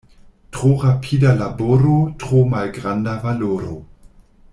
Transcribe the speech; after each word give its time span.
Tro 0.55 0.69
rapida 0.83 1.33
laboro, 1.41 1.99
tro 2.23 2.41
malgranda 2.55 3.15
valoro. 3.27 3.77